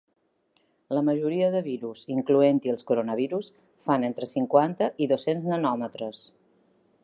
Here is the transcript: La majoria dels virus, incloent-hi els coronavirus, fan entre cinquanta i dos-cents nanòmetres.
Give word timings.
La 0.97 1.01
majoria 1.09 1.49
dels 1.55 1.63
virus, 1.67 2.01
incloent-hi 2.15 2.73
els 2.75 2.87
coronavirus, 2.93 3.51
fan 3.91 4.07
entre 4.11 4.31
cinquanta 4.35 4.91
i 5.07 5.11
dos-cents 5.15 5.47
nanòmetres. 5.55 6.29